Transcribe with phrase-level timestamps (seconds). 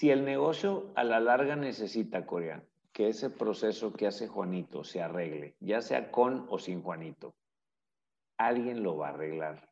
[0.00, 5.02] Si el negocio a la larga necesita, Corea, que ese proceso que hace Juanito se
[5.02, 7.34] arregle, ya sea con o sin Juanito,
[8.38, 9.68] alguien lo va a arreglar.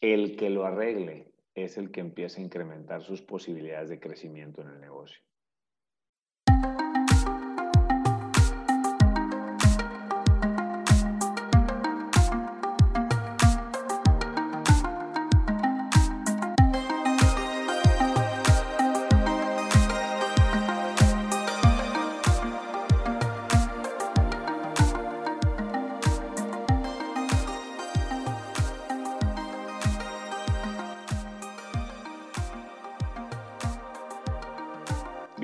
[0.00, 4.70] El que lo arregle es el que empieza a incrementar sus posibilidades de crecimiento en
[4.70, 5.22] el negocio.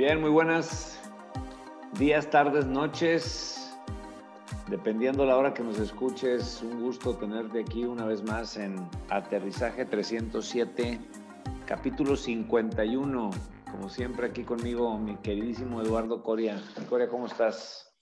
[0.08, 0.98] Bien, muy buenas
[1.98, 3.70] días, tardes, noches.
[4.70, 9.84] Dependiendo la hora que nos escuches, un gusto tenerte aquí una vez más en Aterrizaje
[9.84, 10.98] 307,
[11.66, 13.30] capítulo 51.
[13.70, 16.58] Como siempre aquí conmigo, mi queridísimo Eduardo Coria.
[16.88, 17.92] Coria, ¿cómo estás?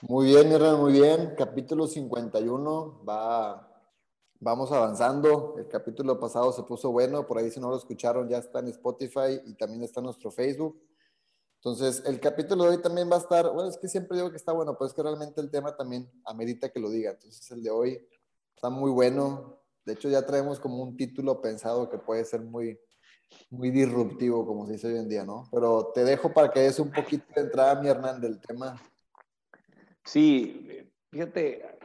[0.00, 1.34] Muy bien, Hernán, muy bien.
[1.36, 3.70] Capítulo 51 va,
[4.40, 5.56] vamos avanzando.
[5.58, 8.68] El capítulo pasado se puso bueno, por ahí si no lo escucharon ya está en
[8.68, 10.80] Spotify y también está en nuestro Facebook.
[11.64, 14.36] Entonces, el capítulo de hoy también va a estar, bueno, es que siempre digo que
[14.36, 17.12] está bueno, pero es que realmente el tema también amerita que lo diga.
[17.12, 18.06] Entonces, el de hoy
[18.54, 19.62] está muy bueno.
[19.86, 22.78] De hecho, ya traemos como un título pensado que puede ser muy,
[23.48, 25.48] muy disruptivo, como se dice hoy en día, ¿no?
[25.50, 28.78] Pero te dejo para que des un poquito de entrada, mi Hernán, del tema.
[30.04, 31.78] Sí, fíjate,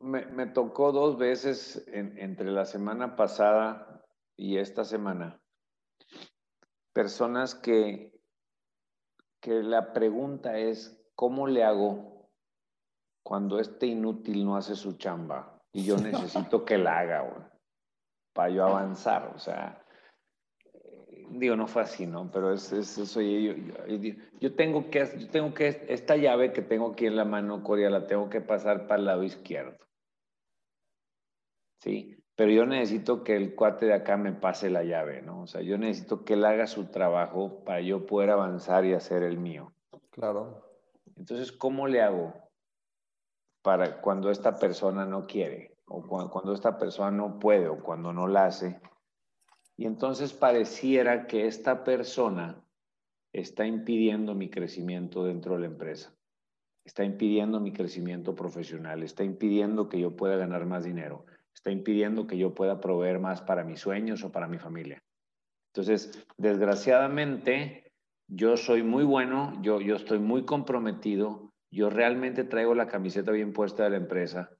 [0.00, 4.02] me, tocó dos veces entre la semana pasada
[4.38, 5.38] y esta semana
[6.94, 8.11] personas que
[9.42, 12.30] que la pregunta es, ¿cómo le hago
[13.24, 17.52] cuando este inútil no hace su chamba y yo necesito que la haga,
[18.32, 19.32] para yo avanzar?
[19.34, 19.84] O sea,
[20.72, 22.30] eh, digo, no fue así, ¿no?
[22.30, 23.52] Pero es, eso, yo,
[24.40, 27.90] yo, tengo que, yo tengo que, esta llave que tengo aquí en la mano, Coria,
[27.90, 29.76] la tengo que pasar para el lado izquierdo.
[31.80, 32.21] ¿Sí?
[32.34, 35.42] Pero yo necesito que el cuate de acá me pase la llave, ¿no?
[35.42, 39.22] O sea, yo necesito que él haga su trabajo para yo poder avanzar y hacer
[39.22, 39.72] el mío.
[40.10, 40.64] Claro.
[41.16, 42.34] Entonces, ¿cómo le hago
[43.62, 48.26] para cuando esta persona no quiere, o cuando, esta persona no puede, o cuando no
[48.26, 48.80] la hace?
[49.76, 52.64] Y entonces pareciera que esta persona
[53.32, 56.14] está impidiendo mi crecimiento dentro de la empresa,
[56.84, 62.26] está impidiendo mi crecimiento profesional, está impidiendo que yo pueda ganar más dinero está impidiendo
[62.26, 65.02] que yo pueda proveer más para mis sueños o para mi familia.
[65.74, 67.92] Entonces, desgraciadamente,
[68.28, 73.52] yo soy muy bueno, yo, yo estoy muy comprometido, yo realmente traigo la camiseta bien
[73.52, 74.50] puesta de la empresa,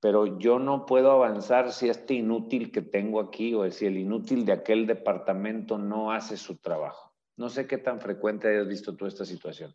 [0.00, 4.44] pero yo no puedo avanzar si este inútil que tengo aquí o si el inútil
[4.44, 7.12] de aquel departamento no hace su trabajo.
[7.36, 9.74] No sé qué tan frecuente hayas visto tú esta situación.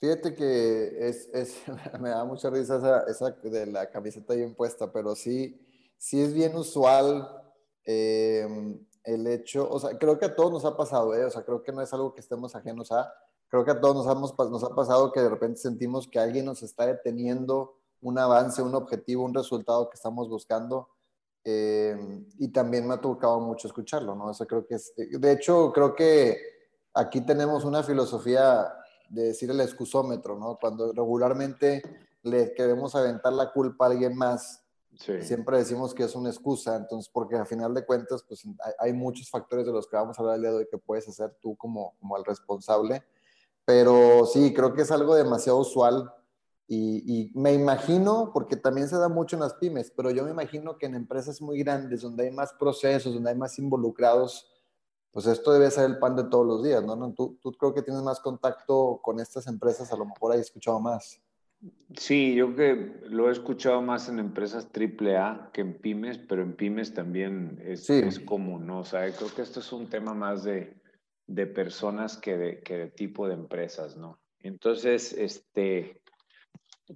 [0.00, 1.62] Fíjate que es, es,
[2.00, 5.60] me da mucha risa esa, esa, de la camiseta bien puesta, pero sí,
[5.98, 7.28] sí es bien usual
[7.84, 11.24] em, el hecho, o sea, creo que a todos nos ha pasado, ¿eh?
[11.26, 13.12] o sea, creo que no es algo que estemos ajenos a,
[13.48, 16.46] creo que a todos nos, hemos, nos ha pasado que de repente sentimos que alguien
[16.46, 20.88] nos está deteniendo un avance, un objetivo, un resultado que estamos buscando.
[21.44, 24.30] Em, y también me ha tocado mucho escucharlo, ¿no?
[24.30, 26.38] Eso creo que es, de hecho, creo que
[26.94, 28.74] aquí tenemos una filosofía
[29.10, 30.56] de decir el excusómetro, ¿no?
[30.58, 31.82] Cuando regularmente
[32.22, 34.64] le queremos aventar la culpa a alguien más,
[35.22, 38.44] siempre decimos que es una excusa, entonces, porque al final de cuentas, pues
[38.78, 41.08] hay, muchos factores de los que vamos a hablar el día de hoy que puedes
[41.08, 43.02] hacer tú como, como el responsable,
[43.64, 46.12] pero sí, creo que es algo demasiado usual
[46.66, 50.30] y, y, me imagino, porque también se da mucho en las pymes, pero yo me
[50.30, 54.46] imagino que en empresas muy grandes, donde hay más procesos, donde hay más involucrados,
[55.12, 57.12] pues esto debe ser el pan de todos los días, ¿no?
[57.12, 60.80] Tú, tú creo que tienes más contacto con estas empresas, a lo mejor hay escuchado
[60.80, 61.20] más.
[61.94, 66.54] Sí, yo que lo he escuchado más en empresas AAA que en pymes, pero en
[66.54, 68.80] pymes también es, es común, ¿no?
[68.80, 70.80] O sea, creo que esto es un tema más de,
[71.26, 74.18] de personas que de, que de, tipo de empresas, ¿no?
[74.38, 76.00] Entonces, este,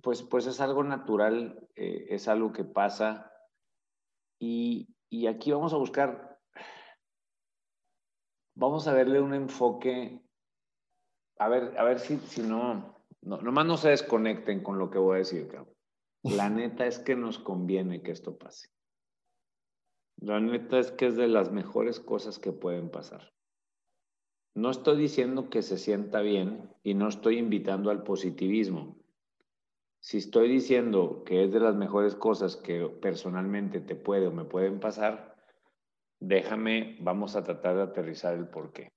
[0.03, 3.31] pues, pues es algo natural, eh, es algo que pasa
[4.39, 6.34] y, y aquí vamos a buscar
[8.55, 10.21] vamos a verle un enfoque,
[11.39, 14.99] a ver, a ver si, si no, no, nomás no se desconecten con lo que
[14.99, 15.75] voy a decir, cabrón.
[16.23, 18.71] La neta es que nos conviene que esto pase.
[20.17, 23.35] La neta es que es de las mejores cosas que pueden pasar.
[24.55, 28.97] No estoy diciendo que se sienta bien y no estoy invitando al positivismo.
[30.01, 34.45] Si estoy diciendo que es de las mejores cosas que personalmente te puede o me
[34.45, 35.34] pueden pasar,
[36.27, 38.93] déjame, vamos a tratar de aterrizar el por qué.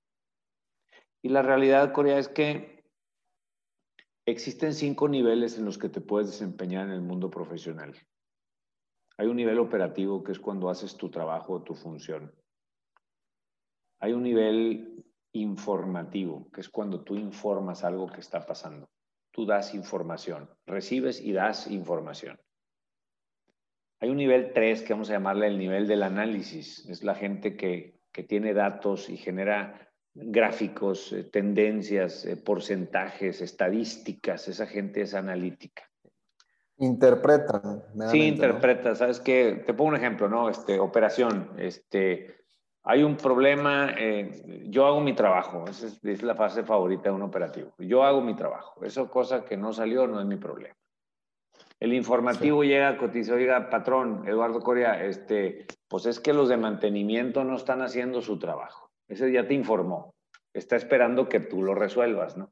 [1.22, 2.84] Y la realidad, Corea, es que
[4.26, 7.94] existen cinco niveles en los que te puedes desempeñar en el mundo profesional.
[9.16, 12.32] Hay un nivel operativo que es cuando haces tu trabajo o tu función.
[14.00, 18.88] Hay un nivel informativo, que es cuando tú informas algo que está pasando.
[19.32, 22.38] Tú das información, recibes y das información.
[24.00, 26.88] Hay un nivel 3 que vamos a llamarle el nivel del análisis.
[26.88, 34.48] Es la gente que, que tiene datos y genera gráficos, eh, tendencias, eh, porcentajes, estadísticas.
[34.48, 35.84] Esa gente es analítica.
[36.78, 37.82] Interpretan.
[38.10, 38.94] Sí, interpreta.
[38.94, 40.48] Sabes que te pongo un ejemplo, ¿no?
[40.48, 41.50] Este, operación.
[41.58, 42.36] Este,
[42.84, 43.94] hay un problema.
[43.98, 45.64] Eh, yo hago mi trabajo.
[45.68, 47.72] Esa es, es, la fase favorita de un operativo.
[47.78, 48.84] Yo hago mi trabajo.
[48.84, 50.76] Eso cosa que no salió no es mi problema.
[51.80, 57.44] El informativo llega, cotiza, oiga, patrón, Eduardo Coria, este, pues es que los de mantenimiento
[57.44, 58.90] no están haciendo su trabajo.
[59.06, 60.14] Ese ya te informó.
[60.52, 62.50] Está esperando que tú lo resuelvas, ¿no?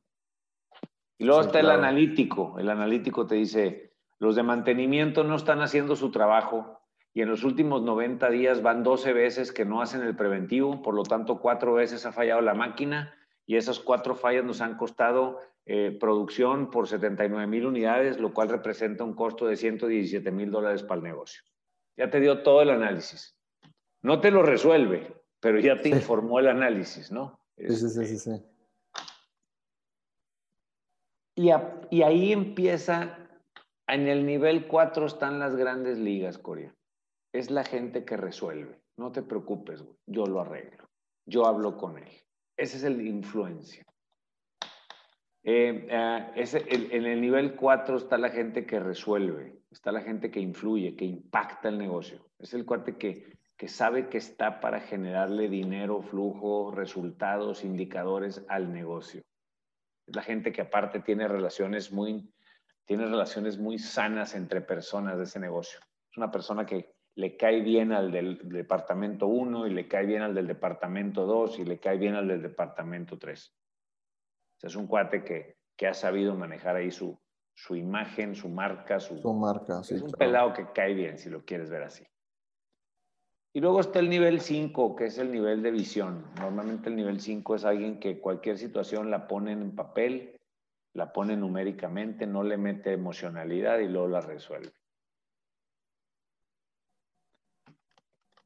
[1.19, 2.57] Y luego está el analítico.
[2.59, 6.81] El analítico te dice, los de mantenimiento no están haciendo su trabajo
[7.13, 10.95] y en los últimos 90 días van 12 veces que no hacen el preventivo, por
[10.95, 13.15] lo tanto, cuatro veces ha fallado la máquina
[13.47, 18.49] y esas cuatro fallas nos han costado eh, producción por 79 mil unidades, lo cual
[18.49, 21.43] representa un costo de 117 mil dólares para el negocio.
[21.97, 23.37] Ya te dio todo el análisis.
[24.01, 27.41] No te lo resuelve, pero ya te informó el análisis, ¿no?
[27.57, 28.19] Sí, sí, sí, sí.
[28.19, 28.43] sí.
[31.35, 33.19] Y, a, y ahí empieza,
[33.89, 36.75] en el nivel 4 están las grandes ligas, Corea.
[37.33, 38.81] Es la gente que resuelve.
[38.97, 39.97] No te preocupes, güey.
[40.07, 40.89] yo lo arreglo.
[41.27, 42.09] Yo hablo con él.
[42.57, 43.85] Ese es el influencia.
[45.49, 45.87] Eh,
[46.35, 50.97] el, en el nivel 4 está la gente que resuelve, está la gente que influye,
[50.97, 52.27] que impacta el negocio.
[52.41, 58.73] Es el cuate que, que sabe que está para generarle dinero, flujo, resultados, indicadores al
[58.73, 59.23] negocio.
[60.09, 62.29] Es la gente que aparte tiene relaciones muy,
[62.85, 65.79] tiene relaciones muy sanas entre personas de ese negocio.
[66.11, 70.23] Es una persona que le cae bien al del departamento 1 y le cae bien
[70.23, 73.57] al del departamento 2 y le cae bien al del departamento 3
[74.63, 77.19] es un cuate que, que ha sabido manejar ahí su,
[77.55, 79.83] su imagen, su marca, su, su marca.
[79.83, 82.07] Sí, es un pelado que cae bien, si lo quieres ver así.
[83.53, 86.27] Y luego está el nivel 5, que es el nivel de visión.
[86.39, 90.37] Normalmente el nivel 5 es alguien que cualquier situación la pone en papel,
[90.93, 94.73] la pone numéricamente, no le mete emocionalidad y luego la resuelve.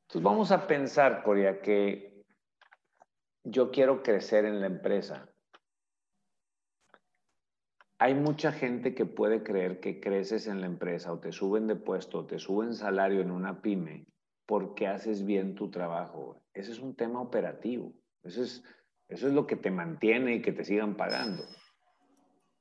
[0.03, 2.25] Entonces vamos a pensar, Coria, que
[3.45, 5.30] yo quiero crecer en la empresa
[8.01, 11.77] hay mucha gente que puede creer que creces en la empresa o te suben de
[11.77, 14.07] puesto o te suben salario en una pyme
[14.47, 16.43] porque haces bien tu trabajo.
[16.55, 17.93] Ese es un tema operativo.
[18.23, 18.65] Eso es,
[19.07, 21.45] eso es lo que te mantiene y que te sigan pagando.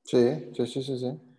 [0.04, 0.98] Sí, sí, sí, sí.
[1.00, 1.38] sí.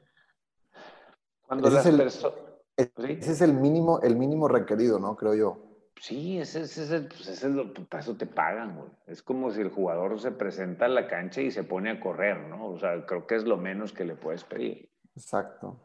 [1.43, 5.15] Cuando ese, es el, ese es el mínimo, el mínimo requerido, ¿no?
[5.15, 5.70] Creo yo.
[5.97, 8.91] Sí, ese, ese, pues ese es lo, para eso te pagan, güey.
[9.07, 12.39] Es como si el jugador se presenta a la cancha y se pone a correr,
[12.49, 12.69] ¿no?
[12.69, 14.91] O sea, creo que es lo menos que le puedes pedir.
[15.15, 15.79] Exacto.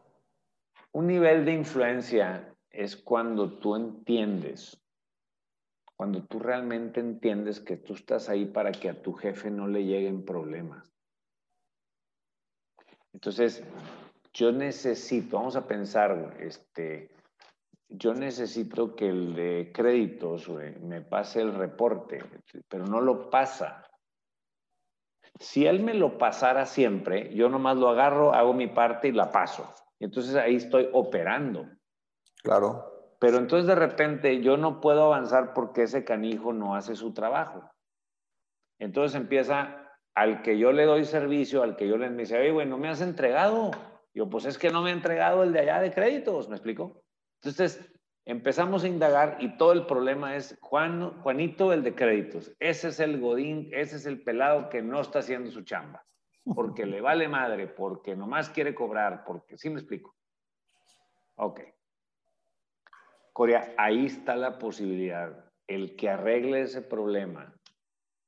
[0.92, 4.82] Un nivel de influencia es cuando tú entiendes,
[5.96, 9.84] cuando tú realmente entiendes que tú estás ahí para que a tu jefe no le
[9.84, 10.90] lleguen problemas.
[13.12, 13.62] Entonces,
[14.32, 17.10] yo necesito, vamos a pensar, este,
[17.88, 20.48] yo necesito que el de créditos
[20.80, 22.18] me pase el reporte,
[22.68, 23.88] pero no lo pasa.
[25.38, 29.30] Si él me lo pasara siempre, yo nomás lo agarro, hago mi parte y la
[29.30, 29.72] paso.
[30.00, 31.66] Entonces ahí estoy operando.
[32.42, 33.16] Claro.
[33.18, 37.70] Pero entonces de repente yo no puedo avanzar porque ese canijo no hace su trabajo.
[38.78, 42.66] Entonces empieza al que yo le doy servicio, al que yo le dice, oye, güey,
[42.66, 43.70] no me has entregado.
[44.14, 47.02] Yo, pues es que no me ha entregado el de allá de créditos, ¿me explico?
[47.46, 47.88] Entonces,
[48.24, 52.52] empezamos a indagar y todo el problema es Juan, Juanito, el de créditos.
[52.58, 56.04] Ese es el godín, ese es el pelado que no está haciendo su chamba,
[56.56, 60.16] porque le vale madre, porque nomás quiere cobrar, porque, ¿sí me explico?
[61.36, 61.60] Ok.
[63.32, 65.52] Corea, ahí está la posibilidad.
[65.68, 67.54] El que arregle ese problema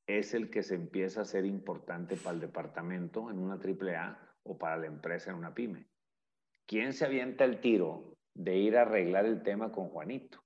[0.07, 4.57] es el que se empieza a ser importante para el departamento en una AAA o
[4.57, 5.89] para la empresa en una pyme.
[6.67, 10.39] ¿Quién se avienta el tiro de ir a arreglar el tema con Juanito.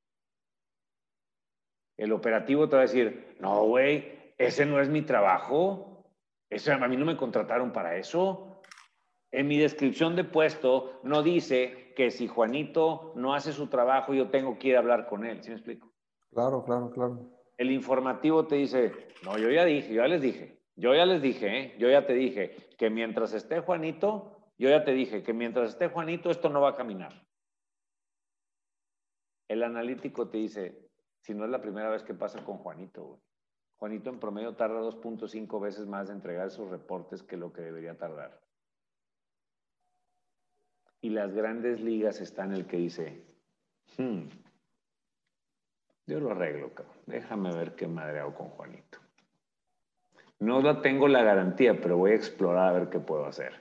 [1.96, 6.06] El operativo te va a decir, no, güey, ese no es mi trabajo.
[6.48, 8.62] Eso, a mí no me contrataron para eso.
[9.30, 14.30] En mi descripción de puesto no dice que si Juanito no hace su trabajo, yo
[14.30, 15.42] tengo que ir a hablar con él.
[15.42, 15.92] ¿Sí me explico?
[16.32, 17.30] Claro, claro, claro.
[17.58, 21.20] El informativo te dice, no, yo ya dije, yo ya les dije, yo ya les
[21.20, 21.76] dije, ¿eh?
[21.78, 25.88] yo ya te dije que mientras esté Juanito, yo ya te dije que mientras esté
[25.88, 27.21] Juanito esto no va a caminar.
[29.52, 30.88] El analítico te dice,
[31.20, 33.20] si no es la primera vez que pasa con Juanito,
[33.76, 37.98] Juanito en promedio tarda 2.5 veces más de entregar sus reportes que lo que debería
[37.98, 38.40] tardar.
[41.02, 43.26] Y las grandes ligas están el que dice,
[43.98, 44.22] hmm,
[46.06, 46.96] yo lo arreglo, cabrón.
[47.04, 49.00] Déjame ver qué madre hago con Juanito.
[50.38, 53.52] No la tengo la garantía, pero voy a explorar a ver qué puedo hacer.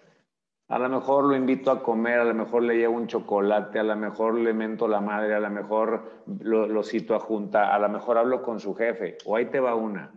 [0.71, 3.83] A lo mejor lo invito a comer, a lo mejor le llevo un chocolate, a
[3.83, 7.77] lo mejor le mento la madre, a lo mejor lo, lo cito a junta, a
[7.79, 10.11] lo mejor hablo con su jefe, o ahí te va una.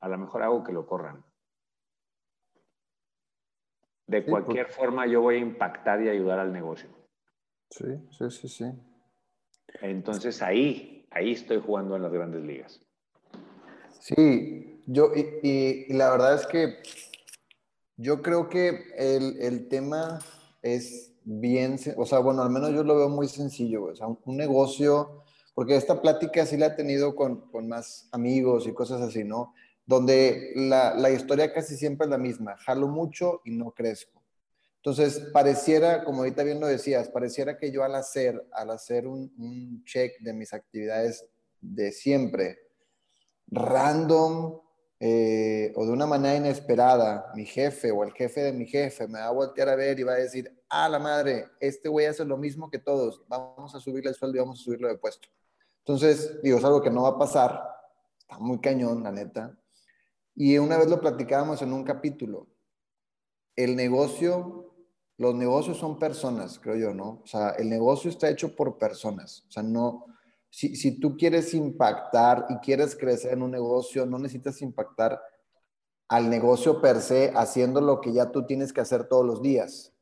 [0.00, 1.24] A lo mejor hago que lo corran.
[4.06, 6.90] De cualquier forma, yo voy a impactar y ayudar al negocio.
[7.70, 8.72] Sí, sí, sí, sí.
[9.80, 12.80] Entonces ahí, ahí estoy jugando en las grandes ligas.
[13.98, 16.82] Sí, yo, y, la verdad es que
[17.96, 20.18] yo creo que el, el, tema
[20.62, 24.36] es bien, o sea, bueno, al menos yo lo veo muy sencillo, o sea, un,
[24.36, 25.22] negocio,
[25.54, 29.54] porque esta plática sí la he tenido con, con, más amigos y cosas así, ¿no?
[29.86, 34.22] Donde la, la historia casi siempre es la misma, jalo mucho y no crezco.
[34.76, 39.32] Entonces, pareciera, como ahorita bien lo decías, pareciera que yo al hacer, al hacer un,
[39.38, 41.26] un check de mis actividades
[41.60, 42.58] de siempre,
[43.46, 44.60] random
[45.00, 49.18] eh, o de una manera inesperada, mi jefe o el jefe de mi jefe me
[49.18, 52.24] va a voltear a ver y va a decir, ah, la madre, este güey hace
[52.24, 55.28] lo mismo que todos, vamos a subirle el sueldo y vamos a subirlo de puesto.
[55.78, 57.62] Entonces, digo, es algo que no va a pasar,
[58.18, 59.58] está muy cañón, la neta.
[60.34, 62.48] Y una vez lo platicábamos en un capítulo,
[63.56, 64.64] el negocio
[65.16, 67.20] los negocios son personas, creo yo, ¿no?
[67.22, 69.44] O sea, el negocio está hecho por personas.
[69.48, 70.06] O sea, no,
[70.54, 75.20] si, tú quieres impactar y quieres crecer en un negocio, no necesitas impactar
[76.06, 79.92] al negocio per se haciendo lo que ya tú tienes que hacer todos los días,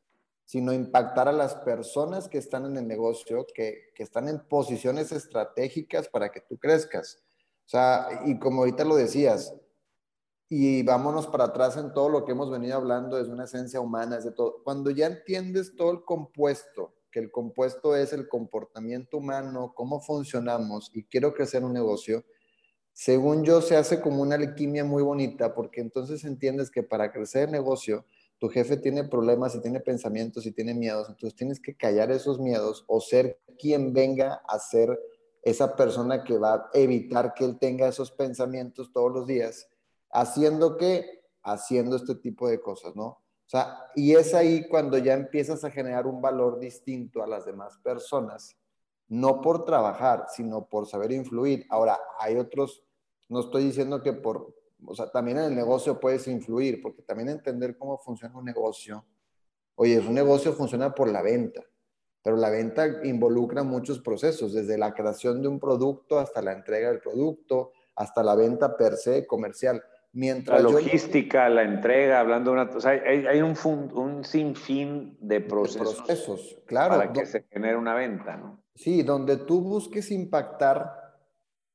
[0.45, 5.11] sino impactar a las personas que están en el negocio, que, que están en posiciones
[5.11, 7.23] estratégicas para que tú crezcas.
[7.65, 9.55] O sea, y como ahorita lo decías,
[10.49, 14.17] y vámonos para atrás en todo lo que hemos venido hablando, es una esencia humana,
[14.17, 14.61] es de todo.
[14.63, 20.89] Cuando ya entiendes todo el compuesto, que el compuesto es el comportamiento humano, cómo funcionamos
[20.93, 22.25] y quiero crecer un negocio,
[22.91, 27.45] según yo se hace como una alquimia muy bonita, porque entonces entiendes que para crecer
[27.45, 28.05] el negocio,
[28.39, 32.39] tu jefe tiene problemas y tiene pensamientos y tiene miedos, entonces tienes que callar esos
[32.39, 34.99] miedos o ser quien venga a ser
[35.43, 39.69] esa persona que va a evitar que él tenga esos pensamientos todos los días
[40.13, 41.23] haciendo qué?
[41.41, 43.22] Haciendo este tipo de cosas, ¿no?
[43.53, 47.77] Sea, y es ahí cuando ya empiezas a generar un valor distinto a las demás
[47.83, 48.57] personas,
[49.07, 51.63] no por trabajar, sino por saber influir.
[51.69, 52.83] Ahora, hay otros,
[53.29, 57.29] no estoy diciendo que por, o sea, también en el negocio puedes influir, porque también
[57.29, 59.05] entender cómo funciona un negocio.
[59.75, 61.61] Oye, un negocio funciona por la venta,
[62.23, 66.89] pero la venta involucra muchos procesos, desde la creación de un producto hasta la entrega
[66.89, 72.69] del producto, hasta la venta per se comercial la logística, la entrega, hablando de una...
[72.69, 73.57] O sea, hay, un,
[73.93, 78.63] un, sinfín de procesos, procesos claro, para que se genere una venta, ¿no?
[78.75, 80.93] Sí, donde tú busques impactar,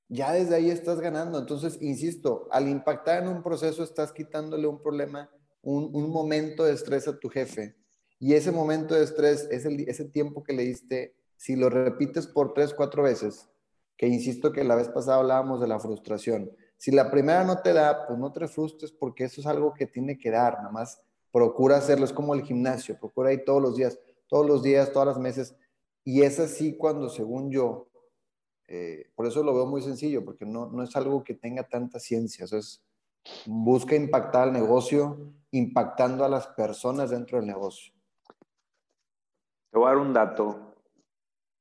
[0.08, 1.38] ya desde ahí estás ganando.
[1.38, 5.28] Entonces, insisto, al impactar en un proceso estás quitándole un problema,
[5.60, 7.74] un, un momento de estrés a tu jefe.
[8.20, 12.28] Y ese momento de estrés es el, ese tiempo que le diste, si lo repites
[12.28, 13.48] por tres, cuatro veces,
[13.96, 17.72] que insisto que la vez pasada hablábamos de la frustración si la primera no te
[17.72, 21.02] da, pues no te frustres porque eso es algo que tiene que dar, nada más
[21.32, 25.08] procura hacerlo, es como el gimnasio, procura ir todos los días, todos los días, todas
[25.08, 25.56] las meses,
[26.04, 27.88] y es así cuando, según yo,
[28.68, 31.98] eh, por eso lo veo muy sencillo, porque no, no es algo que tenga tanta
[31.98, 32.82] ciencia, eso es,
[33.44, 37.92] busca impactar al negocio, impactando a las personas dentro del negocio.
[39.70, 40.74] Te voy a dar un dato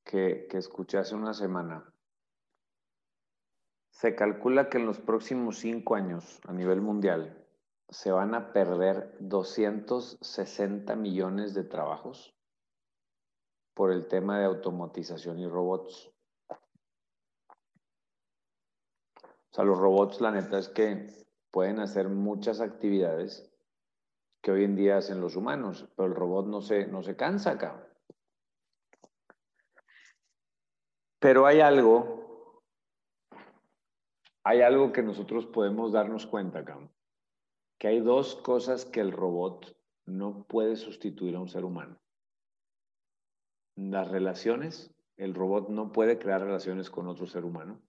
[0.03, 1.91] que, que escuché hace una semana.
[3.97, 7.43] Se calcula que en los próximos cinco años a nivel mundial
[7.89, 12.37] se van a perder 260 millones de trabajos
[13.73, 16.11] por el tema de automatización y robots.
[16.51, 16.55] O
[19.49, 23.51] sea, los robots, la neta es que pueden hacer muchas actividades
[24.43, 27.49] que hoy en día hacen los humanos, pero el robot no se, no se cansa
[27.49, 27.83] acá.
[31.17, 32.16] Pero hay algo
[34.47, 36.89] hay algo que nosotros podemos darnos cuenta, Cam,
[37.77, 42.01] que hay dos cosas que el robot no puede sustituir a un ser humano.
[43.75, 47.81] Las relaciones, el robot no puede crear relaciones con otro ser humano.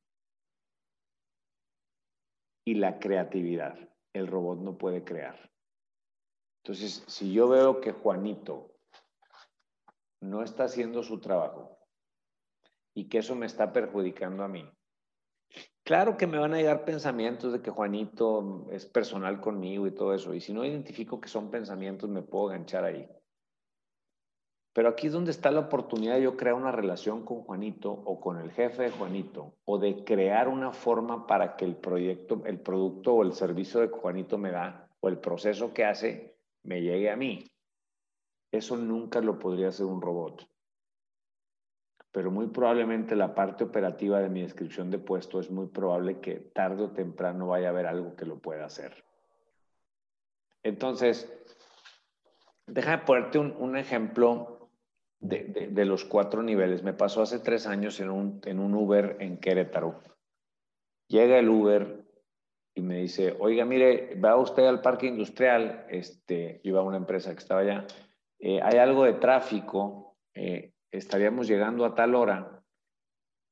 [2.64, 3.78] y la creatividad.
[4.12, 5.50] El robot no puede crear.
[6.62, 8.74] Entonces, si yo veo que Juanito
[10.20, 11.78] no está haciendo su trabajo
[12.92, 14.70] y que eso me está perjudicando a mí,
[15.84, 20.14] claro que me van a llegar pensamientos de que Juanito es personal conmigo y todo
[20.14, 20.34] eso.
[20.34, 23.08] Y si no identifico que son pensamientos, me puedo ganchar ahí.
[24.78, 28.20] Pero aquí es donde está la oportunidad de yo crear una relación con Juanito o
[28.20, 32.60] con el jefe de Juanito o de crear una forma para que el proyecto, el
[32.60, 37.10] producto o el servicio de Juanito me da o el proceso que hace me llegue
[37.10, 37.44] a mí.
[38.52, 40.48] Eso nunca lo podría hacer un robot.
[42.18, 46.34] Pero muy probablemente la parte operativa de mi descripción de puesto es muy probable que
[46.52, 49.04] tarde o temprano vaya a haber algo que lo pueda hacer.
[50.64, 51.32] Entonces,
[52.66, 54.68] déjame ponerte un, ejemplo
[55.20, 56.82] de, los cuatro niveles.
[56.82, 60.00] Me pasó hace tres años en un, en un Uber en Querétaro.
[61.06, 62.04] Llega el Uber
[62.74, 67.30] y me dice, oiga, mire, va usted al parque industrial, este, iba a una empresa
[67.30, 67.86] que estaba allá,
[68.40, 72.62] eh, hay algo de tráfico, eh, estaríamos llegando a tal hora.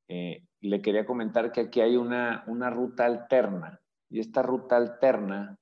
[0.08, 5.58] Eh, le quería comentar que aquí hay una, una ruta alterna y esta ruta alterna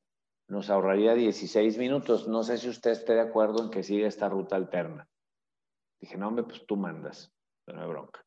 [0.48, 2.28] nos ahorraría 16 minutos.
[2.28, 5.08] No sé si usted esté de acuerdo en que siga esta ruta alterna.
[6.00, 7.32] Dije, no, hombre, pues tú mandas,
[7.66, 8.24] no hay bronca.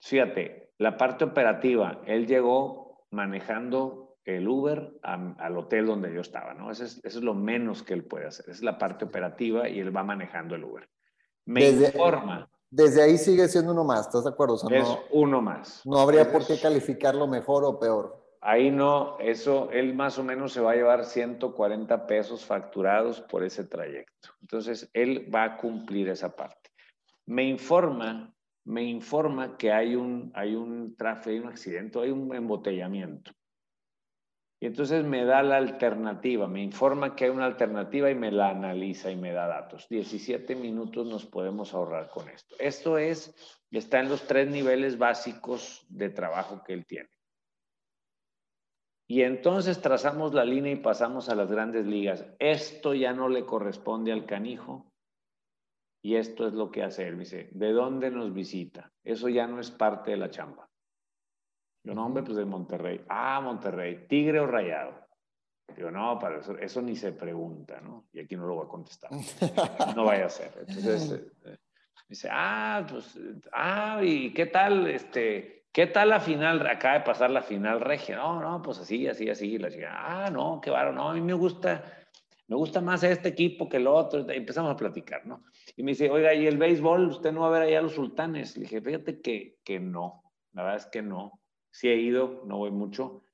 [0.00, 6.70] Fíjate, la parte operativa, él llegó manejando el Uber al hotel donde yo estaba, ¿no?
[6.70, 8.44] Eso es, lo menos que él puede hacer.
[8.46, 10.88] Esa es la parte operativa y él va manejando el Uber.
[11.46, 12.48] Me desde, informa.
[12.70, 14.54] Desde ahí sigue siendo uno más, ¿estás de acuerdo?
[14.70, 15.82] es uno más.
[15.84, 18.20] No habría por qué calificarlo mejor o peor.
[18.40, 23.44] Ahí no, eso, él más o menos se va a llevar 140 pesos facturados por
[23.44, 24.30] ese trayecto.
[24.40, 26.70] Entonces, él va a cumplir esa parte.
[27.26, 28.32] Me informa,
[28.64, 33.32] me informa que hay un, hay un tráfico, hay un accidente, hay un embotellamiento.
[34.62, 38.50] Y entonces me da la alternativa, me informa que hay una alternativa y me la
[38.50, 39.88] analiza y me da datos.
[39.88, 42.56] 17 minutos nos podemos ahorrar con esto.
[42.58, 43.34] Esto es,
[43.70, 47.08] está en los tres niveles básicos de trabajo que él tiene.
[49.08, 52.26] Y entonces trazamos la línea y pasamos a las grandes ligas.
[52.38, 54.92] Esto ya no le corresponde al canijo
[56.02, 57.18] y esto es lo que hace él.
[57.18, 58.92] dice, ¿de dónde nos visita?
[59.02, 60.69] Eso ya no es parte de la chamba.
[61.82, 63.04] Yo, no, hombre, pues de Monterrey.
[63.08, 65.10] Ah, Monterrey, tigre o rayado.
[65.76, 68.06] Digo, no, para eso, eso ni se pregunta, ¿no?
[68.12, 69.10] Y aquí no lo voy a contestar.
[69.96, 70.52] No vaya a ser.
[70.58, 71.56] Entonces, eh, eh,
[72.08, 73.18] dice, ah, pues,
[73.52, 76.66] ah, ¿y qué tal, este, qué tal la final?
[76.66, 78.16] Acaba de pasar la final regia.
[78.16, 79.58] No, no, pues así, así, así.
[79.58, 81.84] La chica, ah, no, qué baro, no, a mí me gusta,
[82.48, 84.20] me gusta más este equipo que el otro.
[84.32, 85.44] Y empezamos a platicar, ¿no?
[85.76, 87.06] Y me dice, oiga, ¿y el béisbol?
[87.08, 88.56] ¿Usted no va a ver allá a los sultanes?
[88.56, 90.24] Le dije, fíjate que, que no.
[90.52, 91.39] La verdad es que no.
[91.70, 93.24] Sí he ido, no voy mucho,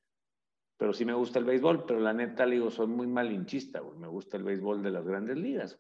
[0.76, 3.98] pero sí me gusta el béisbol, pero la neta, le digo, soy muy malinchista, güey.
[3.98, 5.78] me gusta el béisbol de las grandes ligas.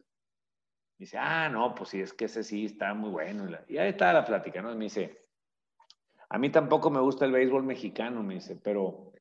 [0.98, 3.48] dice, ah, no, pues sí, es que ese sí está muy bueno.
[3.68, 4.74] Y ahí está la plática, ¿no?
[4.74, 5.26] me dice,
[6.30, 9.12] a mí tampoco me gusta el béisbol mexicano, me dice, pero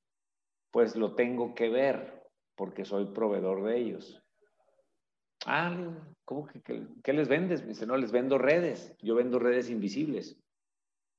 [0.71, 2.23] pues lo tengo que ver
[2.55, 4.21] porque soy proveedor de ellos.
[5.45, 5.77] Ah,
[6.23, 6.61] ¿cómo que
[7.03, 7.61] qué les vendes?
[7.61, 8.95] Me dice, no, les vendo redes.
[9.01, 10.41] Yo vendo redes invisibles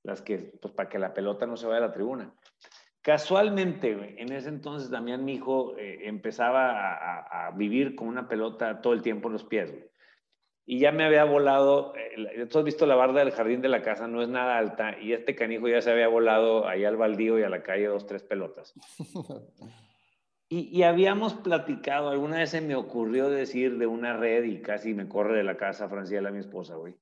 [0.06, 2.32] las que, pues para que la pelota no se vaya a la tribuna.
[3.02, 8.92] Casualmente, en ese entonces Damián, mi hijo, eh, empezaba a, vivir con una pelota todo
[8.92, 9.74] el tiempo en los pies.
[10.64, 13.82] Y ya me había volado, eh, tú has visto la barda del jardín de la
[13.82, 17.38] casa, no es nada alta, y este canijo ya se había volado ahí al baldío
[17.38, 18.74] y a la calle dos, tres pelotas.
[20.48, 24.94] Y, y, habíamos platicado, alguna vez se me ocurrió decir de una red y casi
[24.94, 26.94] me corre de la casa Franciela, mi esposa, güey.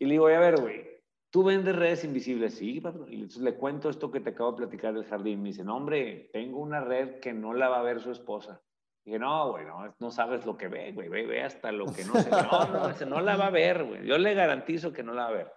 [0.00, 0.92] Y le digo, a ver, güey,
[1.32, 3.10] Tú vendes redes invisibles, sí, patrón.
[3.10, 5.42] Y entonces le cuento esto que te acabo de platicar del jardín.
[5.42, 8.60] Me dice, no, hombre, tengo una red que no la va a ver su esposa.
[9.02, 9.64] dije, no, güey,
[9.98, 13.06] no, sabes lo que ve, güey, ve, ve hasta lo que no se No, no,
[13.06, 14.06] no la va a ver, güey.
[14.06, 15.52] Yo le garantizo que no la va a ver.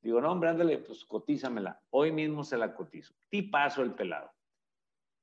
[0.00, 1.82] Digo, no, hombre, ándale, pues cotízamela.
[1.90, 3.12] Hoy mismo se la cotizo.
[3.50, 4.30] paso el pelado.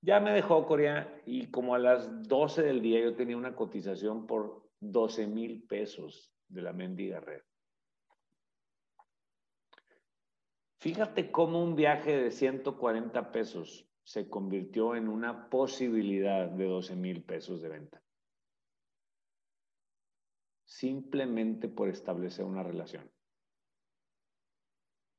[0.02, 4.28] Ya me dejó Corea y como a las 12 del día yo tenía una cotización
[4.28, 7.42] por 12 mil pesos de la mendiga red.
[10.88, 17.26] Fíjate cómo un viaje de 140 pesos se convirtió en una posibilidad de 12 mil
[17.26, 18.02] pesos de venta.
[20.64, 23.12] Simplemente por establecer una relación.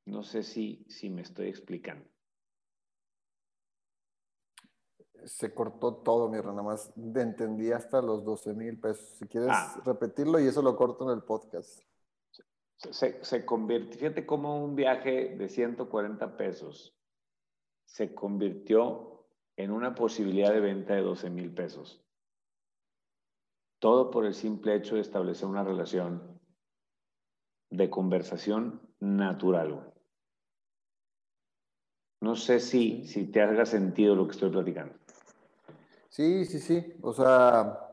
[0.07, 2.09] No sé si, si me estoy explicando.
[5.27, 9.07] Se cortó todo, mi nada más entendí hasta los 12 mil pesos.
[9.19, 9.83] Si quieres ah.
[9.85, 11.83] repetirlo y eso lo corto en el podcast
[12.79, 16.97] se, se convirtió, fíjate cómo un viaje de 140 pesos
[17.85, 22.05] se convirtió en una posibilidad de venta de 12 mil pesos.
[23.81, 26.41] Todo por el simple hecho de establecer una relación
[27.71, 29.93] de conversación natural.
[32.21, 34.95] No sé si, si te haga sentido lo que estoy platicando.
[36.09, 36.95] Sí, sí, sí.
[37.03, 37.88] O sea,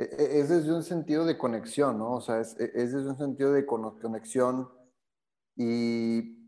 [0.00, 2.12] es desde un sentido de conexión, ¿no?
[2.12, 4.68] O sea, es, e, es desde un sentido de conexión
[5.56, 6.40] y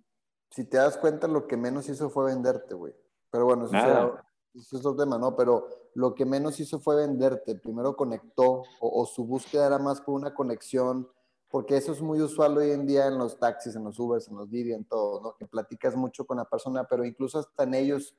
[0.50, 2.94] si te das cuenta, lo que menos hizo fue venderte, güey.
[3.30, 4.18] Pero bueno, eso,
[4.54, 5.34] es otro tema, ¿no?
[5.34, 7.54] Pero lo que menos hizo fue venderte.
[7.54, 11.08] Primero conectó o, su búsqueda era más por una conexión,
[11.50, 14.36] porque eso es muy usual hoy en día en los taxis, en los Ubers, en
[14.36, 15.36] los Didi, en todo, ¿no?
[15.36, 18.14] Que platicas mucho con la persona, pero incluso hasta en ellos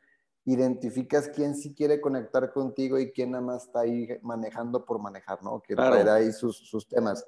[0.45, 5.41] identificas quién sí quiere conectar contigo y quién nada más está ahí manejando por manejar,
[5.41, 5.62] ¿no?
[5.62, 7.25] Que traerá ahí sus, sus, temas.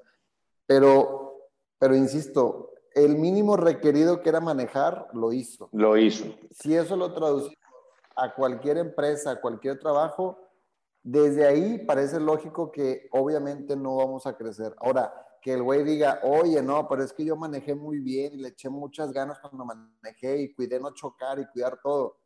[0.66, 1.50] Pero,
[1.80, 5.70] pero insisto, el mínimo requerido que era manejar, lo hizo.
[5.72, 6.26] Lo hizo.
[6.52, 7.56] Si eso lo traducimos
[8.18, 10.38] a cualquier empresa, a cualquier trabajo,
[11.02, 14.76] desde ahí parece lógico que obviamente no vamos a crecer.
[14.80, 18.38] Ahora, que el güey diga, oye, no, pero es que yo manejé muy bien y
[18.38, 22.18] le eché muchas ganas cuando manejé y cuidé no chocar y cuidar todo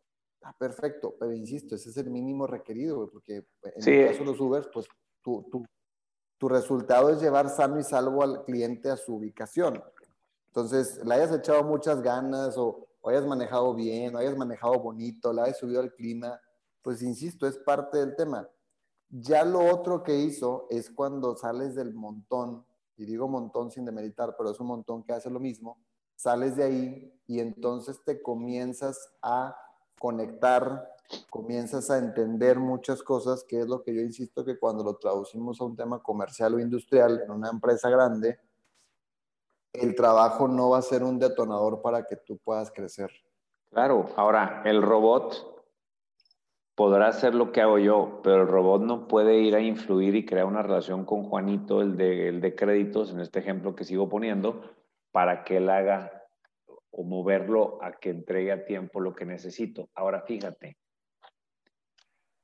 [0.42, 4.40] Ah, perfecto, pero insisto, ese es el mínimo requerido, porque en el caso de los
[4.40, 4.88] Ubers, pues
[5.22, 5.66] tu, tu,
[6.38, 9.84] tu, resultado es llevar sano y salvo al cliente a su ubicación.
[10.48, 15.34] Entonces, le hayas echado muchas ganas o, o hayas manejado bien, o hayas manejado bonito,
[15.34, 16.40] le hayas subido al clima,
[16.82, 18.50] pues insisto, es parte del tema.
[19.10, 24.36] Ya lo otro que hizo es cuando sales del montón, y digo montón sin demeritar,
[24.38, 25.82] pero es un montón que hace lo mismo,
[26.16, 29.56] sales de ahí y entonces te comienzas a
[30.00, 30.96] conectar,
[31.30, 35.60] comienzas a entender muchas cosas, que es lo que yo insisto que cuando lo traducimos
[35.60, 38.40] a un tema comercial o industrial en una empresa grande,
[39.74, 43.12] el trabajo no va a ser un detonador para que tú puedas crecer.
[43.70, 45.60] Claro, ahora el robot
[46.74, 50.26] podrá hacer lo que hago yo, pero el robot no puede ir a influir y
[50.26, 54.08] crear una relación con Juanito, el de, el de créditos, en este ejemplo que sigo
[54.10, 54.62] poniendo,
[55.12, 56.19] para que él haga
[56.92, 59.90] o moverlo a que entregue a tiempo lo que necesito.
[59.96, 60.78] Ahora fíjate,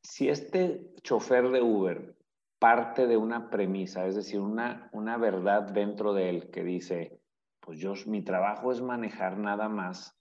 [0.01, 2.15] si este chofer de Uber
[2.60, 7.19] parte de una premisa, es decir, una, una verdad dentro de él que dice,
[7.60, 10.17] pues yo, mi trabajo es manejar nada más,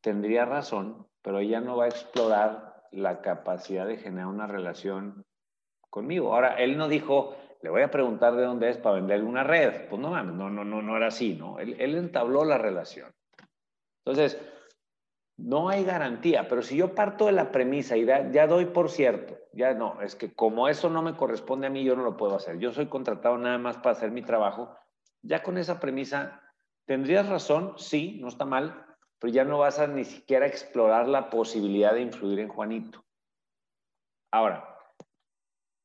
[0.00, 5.24] tendría razón, pero ella no va a explorar la capacidad de generar una relación
[5.90, 6.34] conmigo.
[6.34, 9.88] Ahora, él no dijo, le voy a preguntar de dónde es para venderle una red.
[9.88, 11.58] Pues no no, no, no, no era así, ¿no?
[11.58, 13.12] Él, él entabló la relación.
[14.04, 14.38] Entonces,
[15.36, 19.36] no hay garantía, pero si yo parto de la premisa y ya doy por cierto,
[19.52, 22.36] ya no, es que como eso no me corresponde a mí, yo no lo puedo
[22.36, 22.58] hacer.
[22.58, 24.76] Yo soy contratado nada más para hacer mi trabajo.
[25.22, 26.40] Ya con esa premisa,
[26.86, 27.74] ¿tendrías razón?
[27.78, 28.84] Sí, no está mal,
[29.18, 33.04] pero ya no vas a ni siquiera explorar la posibilidad de influir en Juanito.
[34.30, 34.78] Ahora,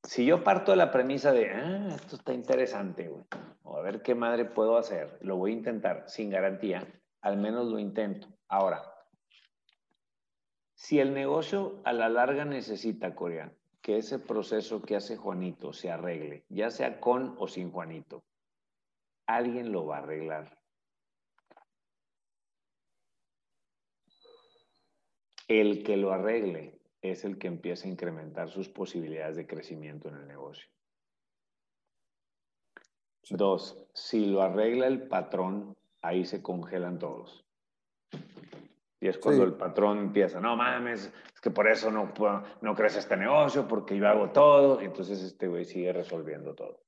[0.04, 3.24] si yo parto de la premisa de, ah, esto está interesante, güey,
[3.64, 6.88] o a ver qué madre puedo hacer, lo voy a intentar sin garantía,
[7.22, 8.28] al menos lo intento.
[8.48, 8.84] Ahora,
[10.74, 15.92] si el negocio a la larga necesita, Corea, que ese proceso que hace Juanito se
[15.92, 18.24] arregle, ya sea con o sin Juanito,
[19.26, 20.58] alguien lo va a arreglar.
[25.48, 30.16] El que lo arregle es el que empieza a incrementar sus posibilidades de crecimiento en
[30.16, 30.70] el negocio.
[33.30, 37.46] Dos, si lo arregla el patrón, ahí se congelan todos.
[39.02, 42.12] Y es cuando el patrón empieza, no mames, es que por eso no,
[42.62, 44.82] no crece este negocio, porque yo hago todo.
[44.82, 46.82] Y entonces este güey sigue resolviendo todo.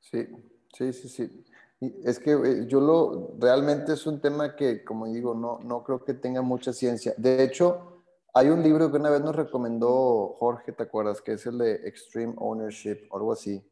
[0.00, 0.26] Sí,
[0.72, 1.44] sí, sí, sí.
[1.80, 6.14] es que yo lo, realmente es un tema que, como digo, no, no creo que
[6.14, 7.14] tenga mucha ciencia.
[7.16, 8.02] De hecho,
[8.34, 11.22] hay un libro que una vez nos recomendó Jorge, ¿te acuerdas?
[11.22, 13.64] Que es el de Extreme Ownership, o algo así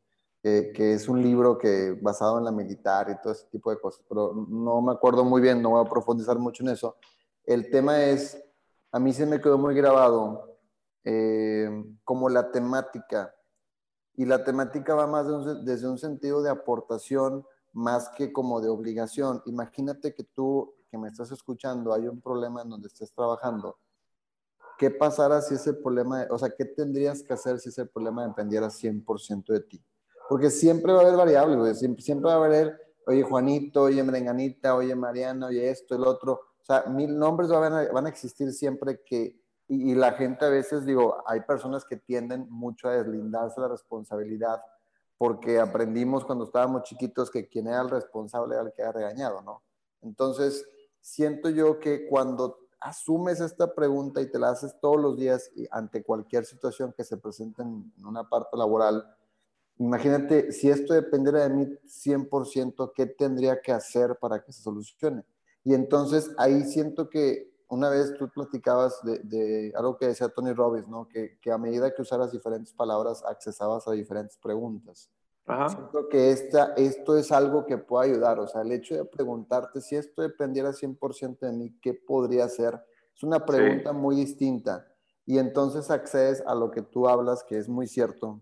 [0.43, 4.05] que, es un libro que basado en la militar y todo ese tipo de cosas,
[4.09, 6.97] pero no me acuerdo muy bien, no voy a profundizar mucho en eso.
[7.45, 8.43] El tema es,
[8.91, 10.59] a mí se me quedó muy grabado
[11.05, 11.71] eh,
[12.05, 13.33] como la temática,
[14.15, 15.27] y la temática va más
[15.65, 19.43] desde un sentido de aportación más que como de obligación.
[19.47, 23.79] Imagínate que tú, que me estás escuchando, hay un problema en donde estés trabajando.
[24.77, 28.69] ¿Qué pasara si ese problema, o sea, qué tendrías que hacer si ese problema dependiera
[28.69, 29.83] 100% de ti?
[30.29, 34.75] Porque siempre va a haber variables, Siempre, siempre va a haber, oye Juanito, oye Merenganita,
[34.75, 36.33] oye Mariana, oye esto, el otro.
[36.61, 40.49] O sea, mil nombres van a, van a existir siempre que, y, la gente a
[40.49, 44.61] veces, digo, hay personas que tienden mucho a deslindarse la responsabilidad
[45.19, 49.41] porque aprendimos cuando estábamos chiquitos que quien era el responsable era el que era regañado,
[49.43, 49.63] ¿no?
[50.03, 50.67] Entonces,
[51.01, 56.03] siento yo que cuando asumes esta pregunta y te la haces todos los días ante
[56.03, 59.07] cualquier situación que se presente en una parte laboral,
[59.79, 65.25] imagínate, si esto dependiera de mí 100%, ¿qué tendría que hacer para que se solucione?
[65.65, 70.89] Y entonces ahí siento que una vez tú platicabas de, algo que decía Tony Robbins,
[70.89, 71.09] ¿no?
[71.09, 75.11] Que, que, a medida que usaras diferentes palabras, accesabas a diferentes preguntas.
[75.47, 75.71] Ajá.
[75.71, 79.81] Siento que esta, esto es algo que puede ayudar, o sea, el hecho de preguntarte
[79.81, 82.79] si esto dependiera 100% de mí, ¿qué podría ser?
[83.15, 84.87] Es una pregunta muy distinta.
[85.25, 88.41] Y entonces accedes a lo que tú hablas, que es muy cierto.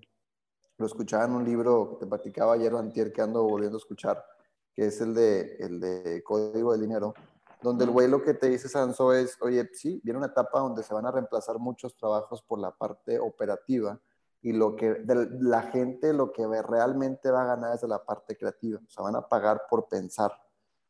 [0.81, 3.81] Lo escuchaba en un libro que te platicaba ayer o antier que ando volviendo a
[3.81, 4.25] escuchar,
[4.73, 7.13] que es el de, el de Código del Dinero,
[7.61, 10.83] donde el güey lo que te dice Sanso es, oye, sí, viene una etapa donde
[10.83, 14.01] se van a reemplazar muchos trabajos por la parte operativa,
[14.41, 15.05] y lo que
[15.39, 19.05] la gente lo que realmente va a ganar es de la parte creativa, o sea,
[19.05, 20.33] van a pagar por pensar.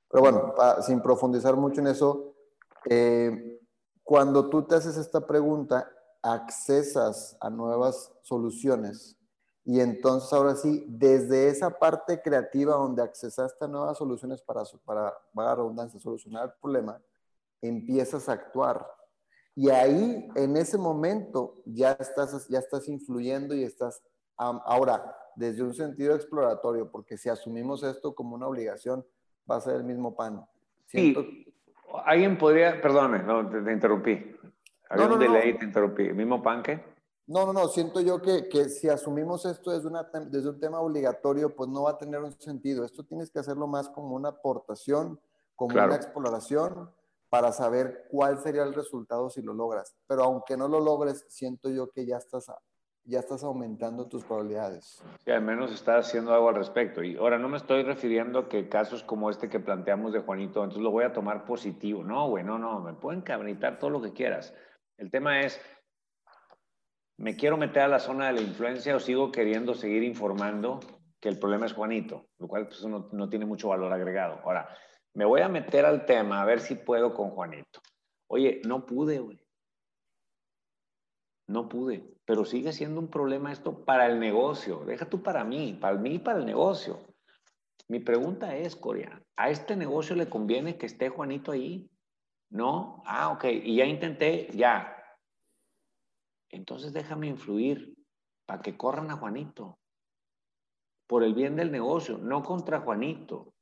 [0.09, 2.33] Pero bueno, sin profundizar mucho en eso,
[2.89, 3.61] eh,
[4.05, 5.91] cuando tú te haces esta pregunta,
[6.23, 9.17] accesas a nuevas soluciones
[9.65, 15.15] y entonces ahora sí, desde esa parte creativa donde accesaste a nuevas soluciones para, para,
[15.35, 17.01] para redundancia, solucionar el problema,
[17.61, 18.87] empiezas a actuar
[19.61, 24.03] y ahí, en ese momento, ya estás, ya estás influyendo y estás,
[24.37, 29.05] ahora, desde un sentido exploratorio, porque si asumimos esto como una obligación,
[29.51, 30.47] va a ser el mismo pan.
[30.87, 31.15] Sí,
[32.07, 34.35] alguien podría, perdóname, no, te, interrumpí.
[34.89, 36.05] Había no, un delay, te interrumpí.
[36.05, 36.83] ¿El mismo pan que?
[37.31, 40.81] No, no, no, siento yo que, que si asumimos esto desde, una, desde un tema
[40.81, 42.85] obligatorio, pues no va a tener un sentido.
[42.85, 45.21] Esto tienes que hacerlo más como una aportación,
[45.55, 46.91] como una exploración
[47.29, 49.95] para saber cuál sería el resultado si lo logras.
[50.09, 52.51] Pero aunque no lo logres, siento yo que ya estás,
[53.05, 55.01] ya estás aumentando tus probabilidades.
[55.25, 57.01] Sí, al menos estás haciendo algo al respecto.
[57.05, 60.83] Y ahora no me estoy refiriendo que casos como este que planteamos de Juanito, entonces
[60.83, 62.03] lo voy a tomar positivo.
[62.03, 64.53] No, güey, no, no, me pueden cabritar todo lo que quieras.
[64.97, 65.61] El tema es,
[67.21, 70.81] ¿me quiero meter a la zona de la influencia o sigo queriendo seguir informando
[71.21, 72.31] que el problema es Juanito?
[72.39, 74.41] Lo cual pues, no, no tiene mucho valor agregado.
[74.43, 74.69] Ahora,
[75.13, 77.81] me voy a meter al tema a ver si puedo con Juanito.
[78.27, 79.39] Oye, no pude, güey.
[81.47, 84.85] No pude, pero sigue siendo un problema esto para el negocio.
[84.87, 87.01] Deja tú para mí, para mí y para el negocio.
[87.89, 91.91] Mi pregunta es, Corea, ¿a este negocio le conviene que esté Juanito ahí?
[92.49, 93.03] ¿No?
[93.05, 93.45] Ah, ok.
[93.45, 95.00] Y ya intenté, ya.
[96.51, 97.95] Entonces déjame influir
[98.47, 99.79] para que corran a Juanito.
[101.07, 103.55] Por el bien del negocio, no contra Juanito.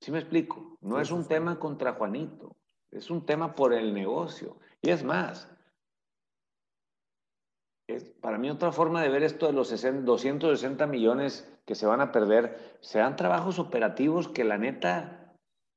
[0.00, 0.78] ¿Sí me explico?
[0.80, 2.56] No es un tema contra Juanito,
[2.90, 4.58] es un tema por el negocio.
[4.80, 5.50] Y es más,
[7.86, 12.00] es, para mí otra forma de ver esto de los 260 millones que se van
[12.00, 15.34] a perder, serán trabajos operativos que la neta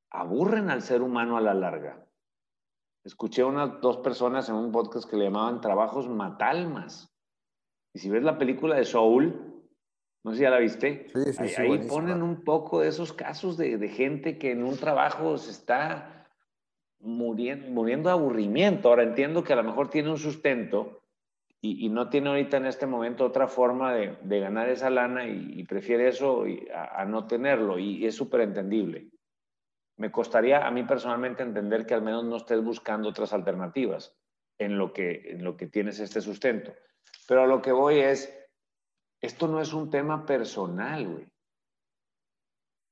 [0.10, 2.08] aburren al ser humano a la larga.
[3.04, 7.14] Escuché a unas dos personas en un podcast que le llamaban trabajos matalmas.
[7.94, 9.54] Y si ves la película de Soul,
[10.24, 11.08] no sé si ya la viste.
[11.14, 14.64] Sí, sí, ahí, ahí ponen un poco de esos casos de, de, gente que en
[14.64, 16.30] un trabajo se está
[17.00, 18.88] muriendo, muriendo de aburrimiento.
[18.88, 21.04] Ahora entiendo que a lo mejor tiene un sustento
[21.64, 25.28] y, y no tiene ahorita en este momento otra forma de, de ganar esa lana
[25.28, 29.10] y, y prefiere eso a, a, no tenerlo y, es súper entendible.
[29.98, 34.16] Me costaría a mí personalmente entender que al menos no estés buscando otras alternativas
[34.58, 36.74] en lo que, en lo que tienes este sustento.
[37.28, 38.44] Pero a lo que voy es
[39.24, 41.28] esto no es un tema personal, güey.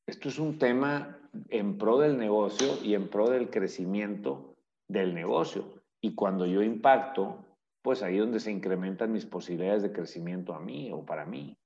[0.08, 4.56] Esto es un tema en pro del negocio y en pro del crecimiento
[4.88, 5.84] del negocio.
[6.00, 7.46] Y cuando yo impacto,
[7.82, 11.58] pues ahí es donde se incrementan mis posibilidades de crecimiento a mí o para mí.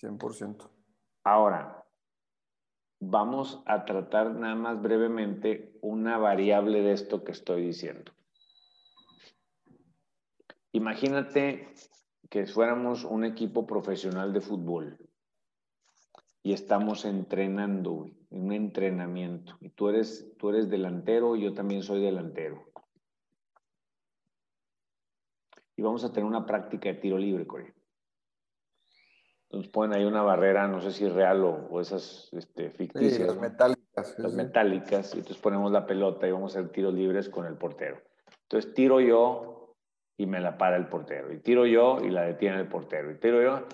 [0.00, 0.70] 100%.
[1.24, 1.79] Ahora,
[3.00, 8.12] vamos a tratar nada más brevemente una variable de esto que estoy diciendo.
[10.72, 11.74] Imagínate
[12.28, 14.98] que fuéramos un equipo profesional de fútbol
[16.42, 19.56] y estamos entrenando, en un entrenamiento.
[19.60, 22.64] Y tú eres, tú eres delantero y yo también soy delantero.
[25.76, 27.72] Y vamos a tener una práctica de tiro libre, Corey.
[29.52, 33.14] Nos ponen ahí una barrera, no sé si es real o, esas este, ficticias.
[33.14, 34.18] Sí, las metálicas.
[34.18, 35.14] Las metálicas.
[35.14, 38.00] Y entonces ponemos la pelota y vamos a hacer tiros libres con el portero.
[38.42, 39.76] Entonces tiro yo,
[40.16, 41.32] y me la para el portero.
[41.32, 43.10] Y tiro yo y la detiene el portero.
[43.10, 43.66] Y tiro yo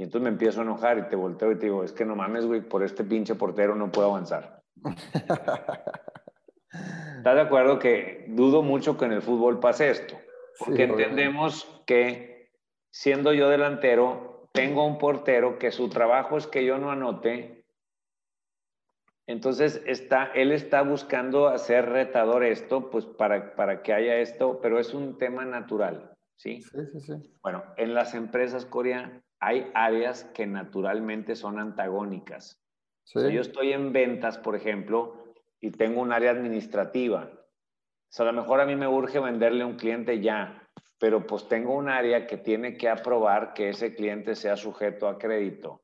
[0.00, 2.16] y entonces me empiezo a enojar y te volteo y te digo, es que no
[2.16, 4.62] mames, güey, por este pinche portero no puedo avanzar.
[7.18, 10.16] ¿Estás de acuerdo que dudo mucho que en el fútbol pase esto?
[10.58, 12.50] Porque entendemos que
[12.90, 17.64] siendo yo delantero, tengo un portero que su trabajo es que yo no anote
[19.26, 24.78] Entonces, está, él está buscando hacer retador esto, pues para, para que haya esto, pero
[24.78, 26.62] es un tema natural, ¿sí?
[26.62, 27.12] Sí, sí, sí.
[27.42, 32.60] Bueno, en las empresas, Corea, hay áreas que naturalmente son antagónicas.
[33.04, 33.32] Sí.
[33.32, 37.30] yo estoy en ventas, por ejemplo, y tengo un área administrativa.
[37.32, 40.59] O sea, a lo mejor a mí me urge venderle a un cliente ya,
[41.00, 45.18] pero pues tengo un área que tiene que aprobar que ese cliente sea sujeto a
[45.18, 45.82] crédito.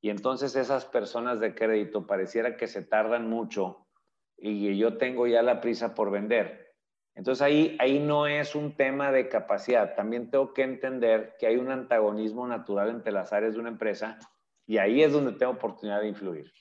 [0.00, 3.88] Y entonces esas personas de crédito pareciera que se tardan mucho
[4.36, 6.72] y yo tengo ya la prisa por vender.
[7.16, 9.96] Entonces ahí, ahí no es un tema de capacidad.
[9.96, 14.18] También tengo que entender que hay un antagonismo natural entre las áreas de una empresa
[14.66, 16.52] y ahí es donde tengo oportunidad de influir.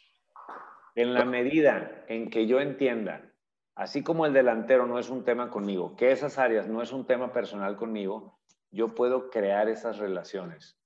[0.96, 3.33] En la medida en que yo entienda,
[3.76, 7.06] así como el delantero no es un tema conmigo, que esas áreas no es un
[7.06, 8.40] tema personal conmigo,
[8.72, 10.78] yo puedo crear esas relaciones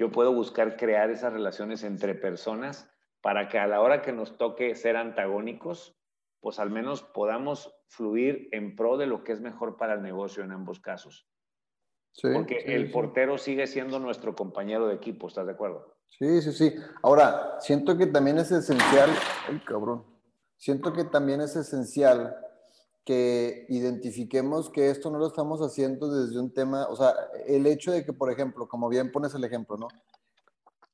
[0.00, 4.38] yo puedo buscar crear esas relaciones entre personas para que a la hora que nos
[4.38, 5.94] toque ser antagónicos,
[6.40, 10.42] pues al menos podamos fluir en pro de lo que es mejor para el negocio
[10.42, 11.28] en ambos casos.
[12.12, 12.92] Sí, Porque sí, el sí.
[12.94, 15.94] portero sigue siendo nuestro compañero de equipo, ¿estás de acuerdo?
[16.08, 16.74] Sí, sí, sí.
[17.02, 19.10] Ahora, siento que también es esencial,
[19.50, 20.06] ay, cabrón,
[20.60, 22.36] siento que también es esencial
[23.04, 27.14] que identifiquemos que esto no lo estamos haciendo desde un tema, o sea,
[27.46, 29.88] el hecho de que, por ejemplo, como bien pones el ejemplo, ¿no?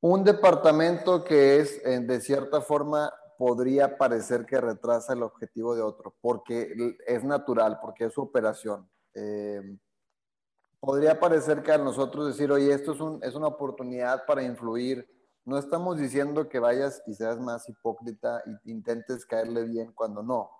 [0.00, 5.82] Un departamento que es, eh, de cierta forma, podría parecer que retrasa el objetivo de
[5.82, 8.88] otro, porque es natural, porque es su operación.
[9.14, 9.76] Eh,
[10.78, 15.06] podría parecer que a nosotros decir, oye, esto es, un, es una oportunidad para influir.
[15.46, 20.50] No estamos diciendo que vayas y seas más hipócrita y intentes caerle bien cuando no.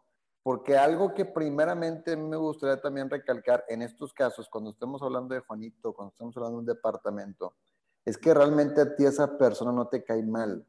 [0.45, 5.41] Porque algo que primeramente me gustaría también recalcar en estos casos, cuando estemos hablando de
[5.41, 7.57] Juanito, cuando estemos hablando de un departamento,
[8.05, 10.65] es que realmente a ti esa persona no te cae mal.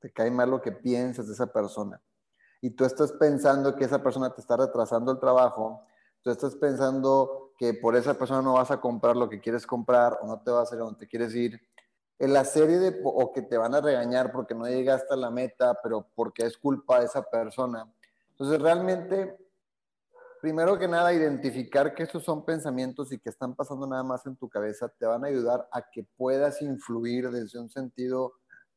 [0.00, 2.00] Te cae mal lo que piensas de esa persona.
[2.62, 5.82] Y tú estás pensando que esa persona te está retrasando el trabajo,
[6.22, 10.18] tú estás pensando que por esa persona no vas a comprar lo que quieres comprar
[10.22, 11.60] o no te vas a ir a donde te quieres ir.
[12.18, 15.30] En la serie de, o que te van a regañar porque no llegaste a la
[15.30, 17.86] meta, pero porque es culpa de esa persona.
[18.30, 19.36] Entonces, realmente,
[20.40, 24.36] primero que nada, identificar que estos son pensamientos y que están pasando nada más en
[24.36, 28.34] tu cabeza, te van a ayudar a que puedas influir desde un sentido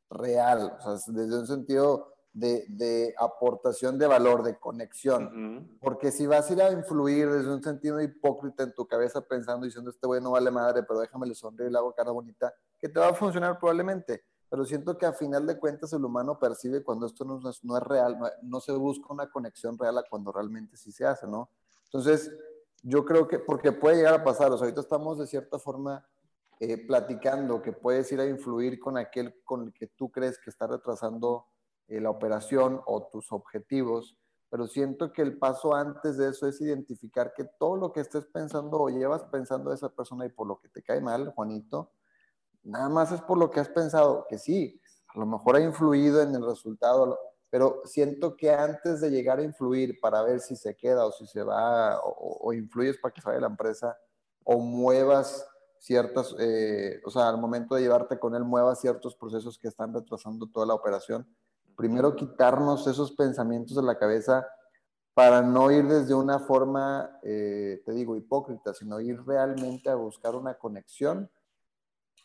[0.09, 5.25] real, o sea, desde un sentido de, de aportación de valor, de conexión.
[5.25, 5.79] Uh -huh.
[5.81, 9.65] Porque si vas a ir a influir desde un sentido hipócrita en tu cabeza pensando,
[9.65, 12.53] diciendo, este güey no vale madre, pero déjame le sonreír y le hago cara bonita,
[12.81, 14.23] que te va a funcionar probablemente.
[14.49, 17.77] Pero siento que a final de cuentas el humano percibe cuando esto no es, no
[17.77, 21.25] es real, no, no, se busca una conexión real a cuando realmente sí se hace,
[21.25, 21.49] ¿no?
[21.85, 22.31] Entonces,
[22.83, 26.05] yo creo que, porque puede llegar a pasar, o sea, ahorita estamos de cierta forma
[26.59, 30.49] eh, platicando que puedes ir a influir con aquel con el que tú crees que
[30.49, 31.45] está retrasando
[31.87, 34.17] eh, la operación o tus objetivos,
[34.49, 38.25] pero siento que el paso antes de eso es identificar que todo lo que estés
[38.25, 41.91] pensando o llevas pensando de esa persona y por lo que te cae mal, Juanito,
[42.63, 44.79] nada más es por lo que has pensado, que sí,
[45.13, 47.17] a lo mejor ha influido en el resultado,
[47.49, 51.27] pero siento que antes de llegar a influir para ver si se queda o si
[51.27, 53.97] se va, o, o influyes para que salga la empresa,
[54.43, 55.45] o muevas
[55.81, 59.93] ciertas, eh, o sea, al momento de llevarte con él, muevas ciertos procesos que están
[59.93, 61.27] retrasando toda la operación.
[61.75, 64.45] Primero quitarnos esos pensamientos de la cabeza
[65.15, 70.35] para no ir desde una forma, eh, te digo, hipócrita, sino ir realmente a buscar
[70.35, 71.29] una conexión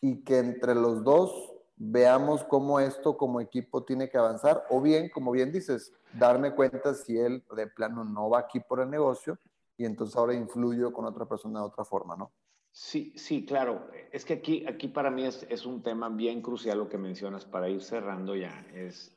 [0.01, 5.09] y que entre los dos veamos cómo esto como equipo tiene que avanzar, o bien,
[5.09, 9.37] como bien dices, darme cuenta si él de plano no va aquí por el negocio
[9.77, 12.31] y entonces ahora influyo con otra persona de otra forma, ¿no?
[12.71, 13.89] Sí, sí, claro.
[14.11, 17.45] Es que aquí, aquí para mí es, es un tema bien crucial lo que mencionas
[17.45, 18.67] para ir cerrando ya.
[18.73, 19.15] Es,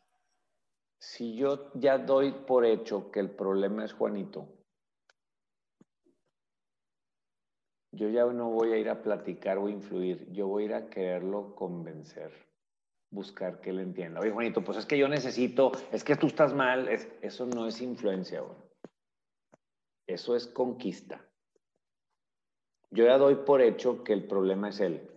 [0.99, 4.49] si yo ya doy por hecho que el problema es Juanito,
[7.93, 10.91] yo ya no voy a ir a platicar o influir, yo voy a ir a
[10.91, 12.33] quererlo convencer,
[13.11, 14.21] buscar que él entienda.
[14.21, 17.67] Oye, Juanito, pues es que yo necesito, es que tú estás mal, es, eso no
[17.67, 18.57] es influencia, güey.
[20.07, 21.25] Eso es conquista.
[22.91, 25.09] Yo ya doy por hecho que el problema es él.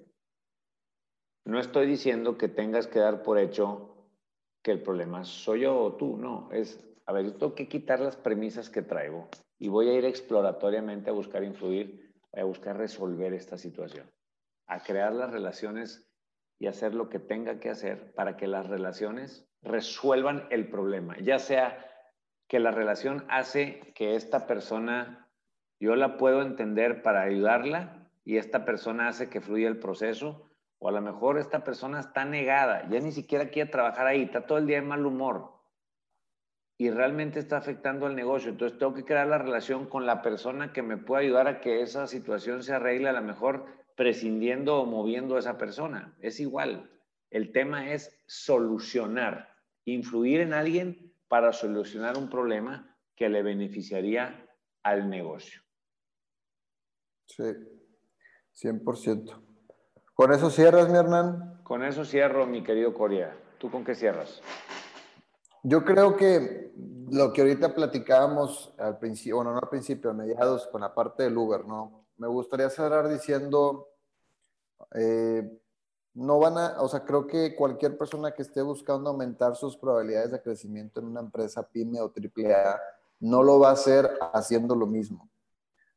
[1.46, 3.94] No estoy diciendo que tengas que dar por hecho
[4.62, 6.50] que el problema soy yo o tú, no.
[6.52, 9.28] Es, a ver, yo tengo que quitar las premisas que traigo
[9.60, 12.03] y voy a ir exploratoriamente a buscar influir,
[12.36, 14.12] a buscar resolver esta situación,
[14.68, 16.10] a crear las relaciones
[16.60, 21.40] y hacer lo que tenga que hacer para que las relaciones resuelvan el problema, ya
[21.40, 21.90] sea
[22.48, 25.30] que la relación hace que esta persona
[25.80, 30.90] yo la puedo entender para ayudarla y esta persona hace que fluya el proceso, o
[30.90, 34.58] a lo mejor esta persona está negada, ya ni siquiera quiere trabajar ahí, está todo
[34.58, 35.53] el día de mal humor.
[36.84, 38.50] Y realmente está afectando al negocio.
[38.50, 41.82] Entonces tengo que crear la relación con la persona que me pueda ayudar a que
[41.82, 43.66] esa situación se arregle a lo mejor
[43.96, 46.14] prescindiendo o moviendo a esa persona.
[46.20, 46.92] Es igual.
[47.30, 49.56] El tema es solucionar,
[49.86, 54.46] influir en alguien para solucionar un problema que le beneficiaría
[54.84, 55.62] al negocio.
[57.28, 57.46] Sí,
[58.62, 59.42] 100%.
[60.14, 61.62] ¿Con eso cierras, mi Hernán?
[61.64, 63.38] Con eso cierro, mi querido Corea.
[63.58, 64.42] ¿Tú con qué cierras?
[65.64, 66.74] Yo creo que
[67.10, 71.24] lo que ahorita platicábamos al principio, bueno, no al principio, a mediados, con la parte
[71.24, 72.06] del Uber, ¿no?
[72.18, 73.88] Me gustaría cerrar diciendo,
[74.94, 75.50] eh,
[76.16, 80.32] no van a, o sea, creo que cualquier persona que esté buscando aumentar sus probabilidades
[80.32, 82.80] de crecimiento en una empresa pyme o AAA,
[83.22, 85.30] no lo va a hacer haciendo lo mismo.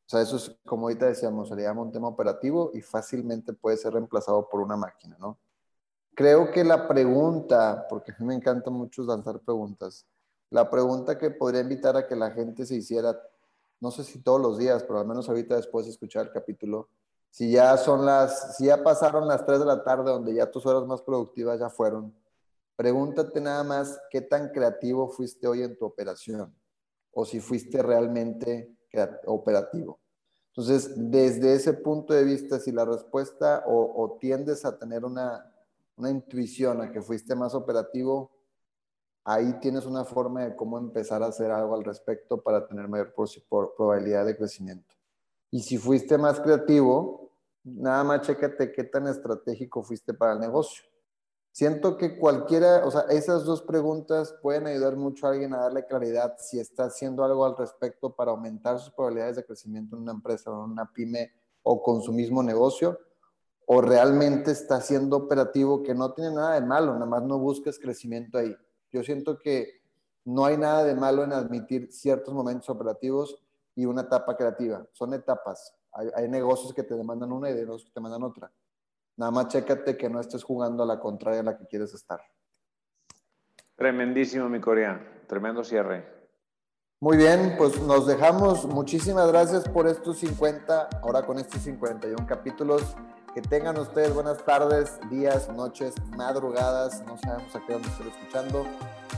[0.05, 3.51] O sea, eso es, como ahorita decíamos, se le llama un tema operativo y fácilmente
[3.51, 5.37] puede ser reemplazado por una máquina, ¿no?
[6.17, 10.07] Creo que la pregunta, porque a mí me encanta mucho lanzar preguntas,
[10.49, 13.21] la pregunta que podría invitar a que la gente se hiciera,
[13.79, 16.89] no sé si todos los días, pero al menos ahorita después de escuchar el capítulo,
[17.29, 20.65] si ya son las, si ya pasaron las 3 de la tarde donde ya tus
[20.65, 22.11] horas más productivas ya fueron,
[22.75, 26.51] pregúntate nada más qué tan creativo fuiste hoy en tu operación
[27.11, 28.75] o si fuiste realmente
[29.27, 29.99] operativo.
[30.47, 35.53] Entonces, desde ese punto de vista, si la respuesta o tiendes a tener una
[35.97, 38.31] una intuición a que fuiste más operativo,
[39.25, 43.13] ahí tienes una forma de cómo empezar a hacer algo al respecto para tener mayor
[43.75, 44.95] probabilidad de crecimiento.
[45.51, 47.31] Y si fuiste más creativo,
[47.63, 50.83] nada más chécate qué tan estratégico fuiste para el negocio.
[51.51, 55.87] Siento que cualquiera, o sea, esas dos preguntas pueden ayudar mucho a alguien a darle
[55.87, 60.11] claridad si está haciendo algo al respecto para aumentar sus probabilidades de crecimiento en una
[60.11, 61.31] empresa o en una pyme
[61.63, 62.99] o con su mismo negocio
[63.69, 67.77] o realmente está siendo operativo, que no tiene nada de malo, nada más no busques
[67.77, 68.55] crecimiento ahí.
[68.93, 69.81] Yo siento que
[70.23, 73.43] no hay nada de malo en admitir ciertos momentos operativos
[73.75, 74.87] y una etapa creativa.
[74.93, 75.75] Son etapas.
[75.91, 78.51] Hay, negocios que te demandan una y negocios que te demandan otra.
[79.17, 82.21] Nada más chécate que no estés jugando a la contraria a la que quieres estar.
[83.75, 85.25] Tremendísimo, mi Corea.
[85.27, 86.05] Tremendo cierre.
[87.01, 88.65] Muy bien, pues nos dejamos.
[88.65, 92.95] Muchísimas gracias por estos 50, ahora con estos 51 capítulos.
[93.37, 97.03] Que tengan ustedes buenas tardes, días, noches, madrugadas.
[97.05, 98.65] No sabemos a qué hora estén escuchando,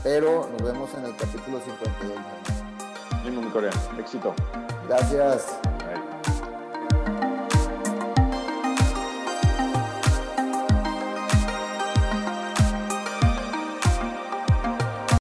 [0.02, 3.24] pero nos vemos en el capítulo 52.
[3.24, 3.72] Mismo mi Corea.
[3.98, 4.34] Éxito.
[4.86, 5.58] Gracias.